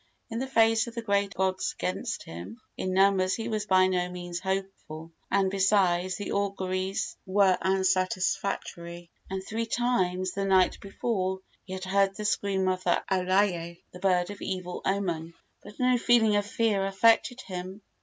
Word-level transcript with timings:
In 0.31 0.39
the 0.39 0.47
face 0.47 0.87
of 0.87 0.95
the 0.95 1.03
great 1.03 1.35
odds 1.37 1.75
against 1.77 2.23
him 2.23 2.59
in 2.75 2.91
numbers 2.91 3.35
he 3.35 3.47
was 3.47 3.67
by 3.67 3.85
no 3.85 4.09
means 4.09 4.39
hopeful; 4.39 5.11
and, 5.29 5.51
besides, 5.51 6.15
the 6.15 6.31
auguries 6.31 7.15
were 7.27 7.55
unsatisfactory, 7.61 9.11
and 9.29 9.43
three 9.45 9.67
times 9.67 10.31
the 10.31 10.43
night 10.43 10.79
before 10.81 11.41
he 11.65 11.73
had 11.73 11.83
heard 11.83 12.15
the 12.15 12.25
scream 12.25 12.67
of 12.67 12.83
the 12.83 13.03
alae, 13.11 13.83
the 13.93 13.99
bird 13.99 14.31
of 14.31 14.41
evil 14.41 14.81
omen. 14.87 15.35
But 15.61 15.77
no 15.79 15.99
feeling 15.99 16.35
of 16.35 16.47
fear 16.47 16.83
affected 16.83 17.39
him. 17.41 17.83